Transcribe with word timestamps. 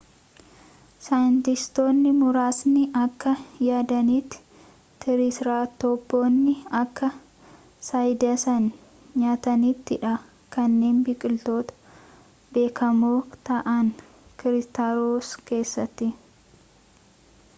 saayintistootni 1.05 2.11
muraasni 2.21 2.85
akka 3.01 3.33
yaadaniiti 3.65 4.39
triceratoponni 5.05 6.53
akka 6.79 7.09
cycadsin 7.89 8.65
nyaataniti 9.19 9.99
dha 10.05 10.15
kanneen 10.57 10.97
biqiloota 11.05 11.79
beekamoo 12.53 13.15
ta'an 13.51 13.93
cretaceous 14.43 15.29
keessatti 15.51 16.11